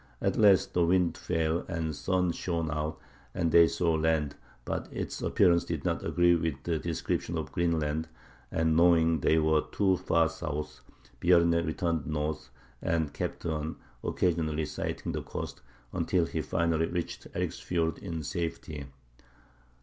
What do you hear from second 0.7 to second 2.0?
the wind fell, the